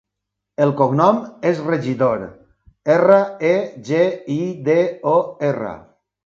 [0.63, 1.19] El cognom
[1.49, 2.23] és Regidor:
[2.95, 3.19] erra,
[3.51, 3.53] e,
[3.91, 4.01] ge,
[4.39, 4.39] i,
[4.71, 4.79] de,
[5.15, 5.15] o,
[5.53, 5.77] erra.